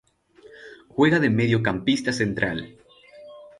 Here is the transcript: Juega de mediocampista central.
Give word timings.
Juega 0.87 1.19
de 1.19 1.29
mediocampista 1.29 2.11
central. 2.11 2.65